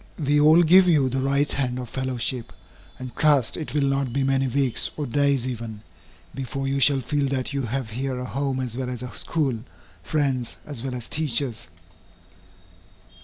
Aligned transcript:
We 0.17 0.39
all 0.41 0.63
give 0.63 0.87
you 0.87 1.09
the 1.09 1.19
right 1.19 1.51
hand 1.51 1.77
of 1.77 1.87
fellowship, 1.87 2.51
and 2.97 3.15
trust 3.15 3.55
it 3.55 3.75
will 3.75 3.83
not 3.83 4.11
be 4.11 4.23
many 4.23 4.47
weeks, 4.47 4.89
or 4.97 5.05
days 5.05 5.47
even, 5.47 5.81
before 6.33 6.67
you 6.67 6.79
shall 6.79 7.01
feel 7.01 7.27
that 7.27 7.53
you 7.53 7.61
have 7.67 7.91
here 7.91 8.17
a 8.17 8.25
home 8.25 8.59
as 8.59 8.75
well 8.75 8.89
as 8.89 9.03
a 9.03 9.15
school, 9.15 9.59
friends 10.01 10.57
as 10.65 10.81
well 10.81 10.95
as 10.95 11.07
teachers. 11.07 11.67